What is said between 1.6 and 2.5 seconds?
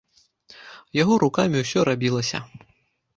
ўсё рабілася.